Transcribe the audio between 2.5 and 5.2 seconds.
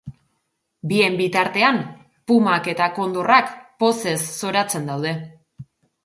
eta kondorrak pozez zoratzen daude.